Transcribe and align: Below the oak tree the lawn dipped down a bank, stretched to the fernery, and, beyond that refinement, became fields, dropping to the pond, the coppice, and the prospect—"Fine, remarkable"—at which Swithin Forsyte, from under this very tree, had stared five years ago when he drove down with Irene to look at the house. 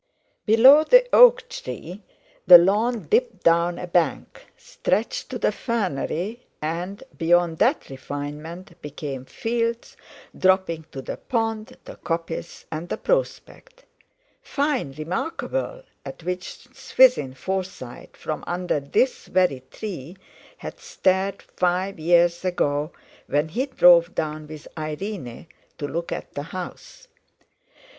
Below 0.47 0.83
the 0.83 1.07
oak 1.13 1.47
tree 1.47 2.01
the 2.47 2.57
lawn 2.57 3.03
dipped 3.03 3.43
down 3.43 3.77
a 3.77 3.85
bank, 3.85 4.47
stretched 4.57 5.29
to 5.29 5.37
the 5.37 5.51
fernery, 5.51 6.47
and, 6.59 7.03
beyond 7.15 7.59
that 7.59 7.87
refinement, 7.87 8.81
became 8.81 9.25
fields, 9.25 9.95
dropping 10.35 10.85
to 10.91 11.03
the 11.03 11.17
pond, 11.17 11.77
the 11.85 11.97
coppice, 11.97 12.65
and 12.71 12.89
the 12.89 12.97
prospect—"Fine, 12.97 14.93
remarkable"—at 14.93 16.23
which 16.23 16.67
Swithin 16.75 17.35
Forsyte, 17.35 18.17
from 18.17 18.43
under 18.47 18.79
this 18.79 19.27
very 19.27 19.61
tree, 19.69 20.17
had 20.57 20.79
stared 20.79 21.43
five 21.43 21.99
years 21.99 22.43
ago 22.43 22.91
when 23.27 23.49
he 23.49 23.67
drove 23.67 24.15
down 24.15 24.47
with 24.47 24.67
Irene 24.75 25.45
to 25.77 25.87
look 25.87 26.11
at 26.11 26.33
the 26.33 26.41
house. 26.57 27.07